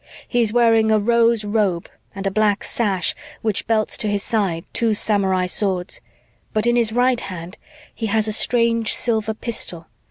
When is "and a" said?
2.15-2.31